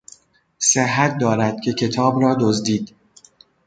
[0.59, 2.95] صحت دارد که کتاب را دزدید.